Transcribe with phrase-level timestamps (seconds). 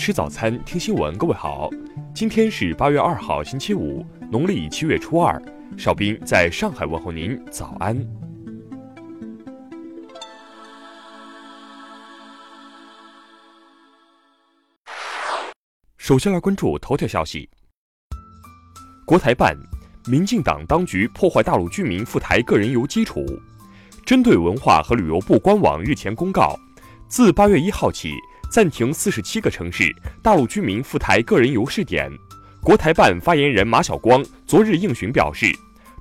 [0.00, 1.14] 吃早餐，听新闻。
[1.18, 1.68] 各位好，
[2.14, 5.40] 今天是八月二号，星期五，农历七月初二。
[5.76, 7.94] 邵兵在上海问候您，早安。
[15.98, 17.50] 首先来关注头条消息。
[19.04, 19.54] 国台办，
[20.06, 23.22] 民进党当局破坏大陆居民赴台个人游基础。
[24.06, 26.58] 针对文化和旅游部官网日前公告，
[27.06, 28.14] 自八月一号起
[28.50, 32.10] 暂停四十七个城市大陆居民赴台个人游试点。
[32.60, 35.46] 国台办发言人马晓光昨日应询表示，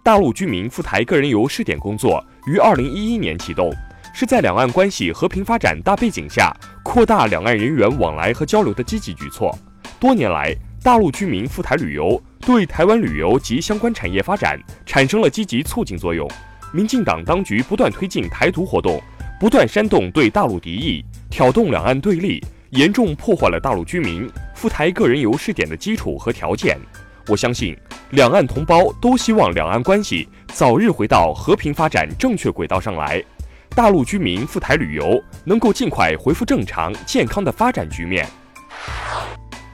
[0.04, 3.72] 大陆居民赴台个人游试点工作于二零一一年启动，
[4.16, 6.52] 是在两岸关系和平发展大背景下
[6.84, 9.56] 扩大两岸人员往来和交流的积极举措。
[10.00, 16.28] 多年来，大陆居民赴台旅游对台湾旅游及相关产业发展产生了积极促进作用。
[16.74, 19.02] 民进党当局不断推进台独活动，
[19.40, 26.78] 不断煽动对大陆敌意，挑动两岸对立，严重破坏了大陆居民赴台个人游试点的基础和条件。
[27.26, 27.74] 我相信，
[28.10, 33.24] 两岸同胞都希望两岸关系早日回到和平发展正确轨道上来，
[33.70, 38.28] 大陆居民赴台旅游能够尽快恢复正常健康的发展局面。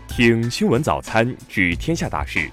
[0.08, 2.47] 听新闻早餐知天下大事。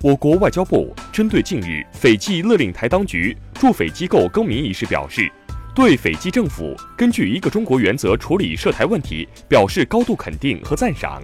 [0.00, 5.30] 我国外交部针对近日斐济勒令台当局驻斐机构更名一事表示，
[5.78, 11.22] 对斐济政府根据一个中国原则处理涉台问题表示高度肯定和赞赏。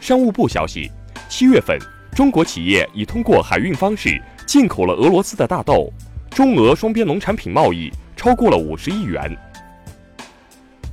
[0.00, 0.90] 商务部消息，
[1.28, 1.78] 七月份，
[2.16, 5.88] 中国企业已通过海运方式进口了俄罗斯的大豆，
[6.30, 9.38] 中俄双边农产品贸易超过了五十亿元。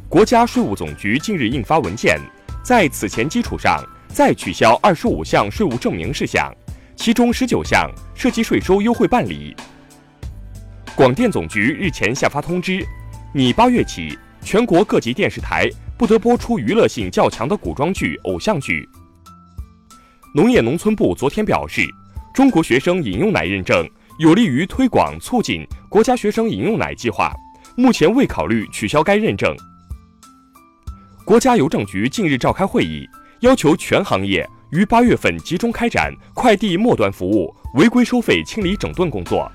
[0.08, 2.20] 国家税务总局近日印发文件，
[2.64, 3.84] 在此前基础上。
[4.08, 6.54] 再取消二十五项税务证明事项，
[6.96, 9.56] 其中十九项涉及税收优惠办理。
[10.96, 12.86] 广电总局日前下发通知，
[13.34, 18.88] 拟八月起，全国各级电视台不得播出娱乐性较强的古装剧、偶像剧。
[20.36, 21.82] 农业农村部昨天表示，
[22.32, 27.34] 中国学生饮用奶认证有利于推广促进国家学生饮用奶计划，
[27.76, 29.56] 目前未考虑取消该认证。
[31.26, 33.10] 国家邮政局近日召开会议。
[33.40, 39.52] 要求全行业于八月份集中开展快递末端服务违规收费清理整顿工作。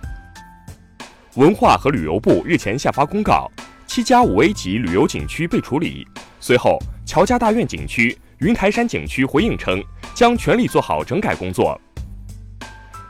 [1.38, 3.48] 文化和旅游部日前下发公告，
[3.86, 6.04] 七家五 A 级旅游景区被处理。
[6.40, 9.80] 随后，乔家大院景区、云台山景区回应称，
[10.16, 11.80] 将全力做好整改工作。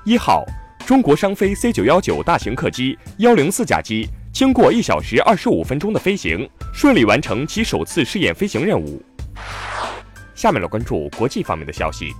[0.04, 0.44] 一号，
[0.86, 9.02] 中国商飞 C 九幺九大型客机幺零四架机经过一小时二十五分钟的飞行，顺利完成其首次试验飞行任务。
[10.34, 12.12] 下面来关注国际方面的消息。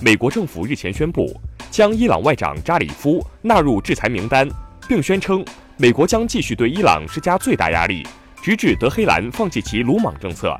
[0.00, 1.38] 美国政府日前宣布
[1.70, 4.48] 将伊朗外长扎里夫纳入制裁名单，
[4.88, 5.44] 并宣称
[5.76, 8.04] 美国将继续对伊朗施加最大压力，
[8.42, 10.58] 直至德黑兰放弃其鲁莽政策。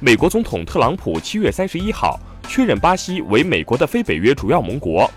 [0.00, 5.08] 美国总统特朗普七月三十一号确认巴西为美国的非北约主要盟国。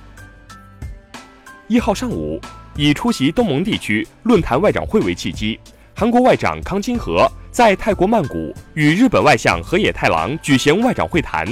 [1.67, 2.39] 一号上午，
[2.75, 5.59] 以出席东盟地区论坛外长会为契机，
[5.95, 7.29] 韩国外长康金和。
[7.51, 11.47] 在泰国曼谷与日本外相河野太郎举行外长会谈。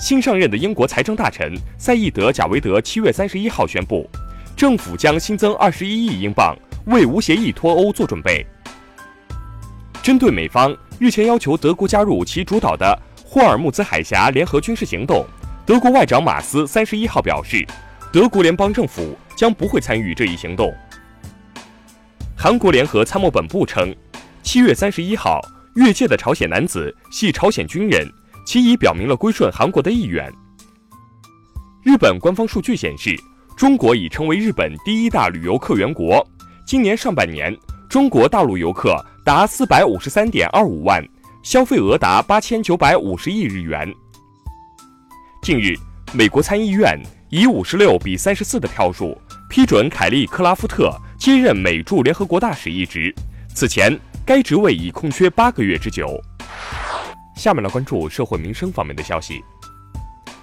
[0.00, 4.10] 新上任的英国财政大臣赛义德·贾维德七月三十一号宣布，
[4.62, 6.56] 政府将新增二十一亿英镑
[6.86, 8.46] 为无协议脱欧做准备。
[10.00, 15.26] 针对美方日前要求德国加入其主导的霍尔木兹海峡联合军事行动，
[15.66, 17.66] 德国外长马斯三十一号表示，
[18.12, 20.72] 德国联邦政府将不会参与这一行动。
[22.36, 23.92] 韩国联合参谋本部称。
[24.44, 25.40] 七月三十一号，
[25.74, 28.08] 越界的朝鲜男子系朝鲜军人，
[28.46, 30.32] 其已表明了归顺韩国的意愿。
[31.82, 33.16] 日本官方数据显示，
[33.56, 36.26] 中国已成为日本第一大旅游客源国。
[36.66, 37.56] 今年上半年，
[37.88, 41.06] 中国大陆游客达四百五十三点二五万，
[41.42, 43.92] 消费额达八千九百五十亿日元。
[45.42, 45.74] 近日，
[46.12, 46.98] 美国参议院
[47.30, 49.16] 以五十六比三十四的票数
[49.48, 53.14] 批准凯利·克拉夫特接任美驻联合国大使一职。
[53.54, 53.98] 此前。
[54.24, 56.08] 该职位已空缺八个月之久。
[57.34, 59.42] 下面来关注社会民生方面的消息。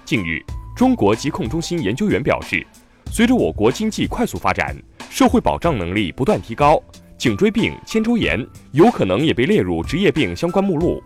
[0.03, 0.43] 近日，
[0.75, 2.67] 中国疾控中心研究员表示，
[3.11, 4.75] 随着我国经济快速发展，
[5.09, 6.81] 社会保障能力不断提高，
[7.17, 11.01] 颈椎病、肩周炎有可能也被列入职业病相关目录。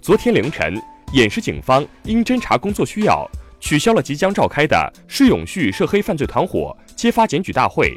[0.00, 0.80] 昨天凌晨，
[1.12, 3.28] 偃师警方因侦查工作需要，
[3.60, 7.94] 取消了即将召开的施永旭涉黑犯罪团伙揭发检举大会。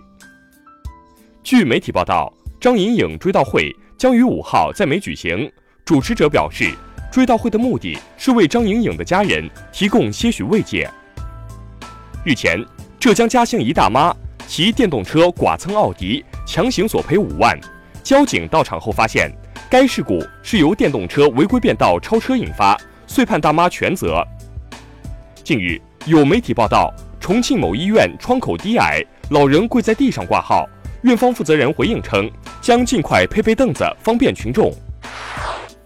[1.43, 2.31] 据媒体报道。
[2.61, 5.51] 张颖颖追悼会将于五号在美举行。
[5.83, 6.71] 主持者表示，
[7.11, 10.87] 追悼会的目的是为张颖颖的家人提供些许慰藉。
[12.23, 12.63] 日前，
[12.99, 14.15] 浙江嘉兴一大妈
[14.45, 17.59] 骑电动车剐蹭奥迪，强行索赔五万。
[18.03, 19.31] 交警到场后发现，
[19.71, 24.23] 该事故是由电动车违规变道超车引发，遂判大妈全责。
[25.43, 30.69] 近日，有媒体报道，重庆某医院窗口低矮，老人跪在地上挂号，
[31.01, 32.29] 院方负责人回应称，
[32.61, 34.71] 将尽快配备凳子，方便群众。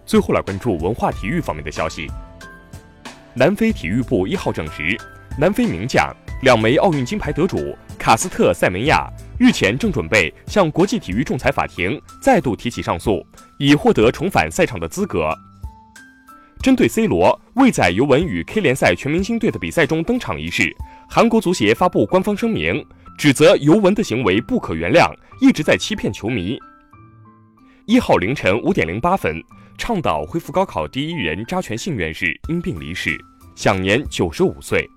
[0.06, 2.12] 最后来关注文化体育方面的消息。
[3.34, 4.98] 南非体育部一号证实，
[5.38, 6.16] 南非名将、
[6.46, 13.26] 两枚奥运金牌得主卡斯特塞门亚日前正准备向国际体育仲裁法庭再度提起上诉，
[13.58, 15.28] 以获得重返赛场的资格。
[16.62, 20.72] 针对 C 罗未在尤文与 K 联赛全明星队的比赛中登场一事，
[21.10, 22.86] 韩国足协发布官方声明，
[23.18, 26.60] 指责尤文的行为不可原谅，一直在欺骗球迷。
[27.88, 29.44] 一号凌晨五点零八分。
[29.80, 33.18] 倡导恢复高考第一人查全信院士因病离世，
[33.56, 34.88] 享年九十五岁。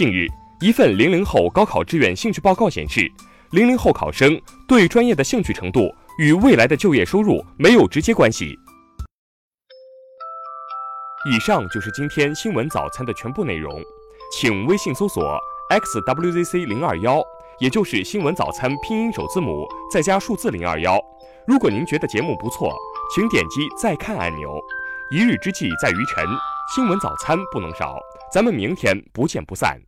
[0.00, 0.26] 近日，
[0.62, 3.06] 一份零零后高考志愿兴趣报告显示，
[3.50, 8.58] 零零后考生对专业的兴趣程度与未来的就业收入没有直接关系。
[11.30, 13.78] 以上就是今天新闻早餐的全部内容，
[14.32, 15.38] 请微信搜索
[15.68, 17.22] xwzc 零二幺，
[17.58, 20.98] 也就是新闻早餐拼音首字母再加数字零二幺。
[21.46, 22.74] 如果您觉得节目不错，
[23.14, 24.58] 请点击再看按钮。
[25.10, 26.26] 一日之计在于晨，
[26.74, 27.98] 新闻早餐不能少。
[28.32, 29.78] 咱们明天不见不散。